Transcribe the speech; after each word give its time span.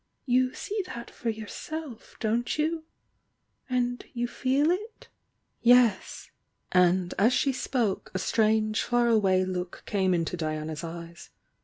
You 0.25 0.55
see 0.55 0.81
that 0.87 1.11
for 1.11 1.29
yourself, 1.29 2.15
don't 2.19 2.57
you?— 2.57 2.85
and 3.69 4.03
you 4.13 4.27
feel 4.27 4.71
it?" 4.71 5.09
"Yes." 5.61 6.31
.*nd, 6.75 7.13
as 7.19 7.33
she 7.33 7.53
spoke, 7.53 8.09
a 8.15 8.17
strange, 8.17 8.81
far 8.81 9.07
away 9.07 9.45
look 9.45 9.83
came 9.85 10.15
into 10.15 10.35
Diana's 10.35 10.83
eyes. 10.83 11.29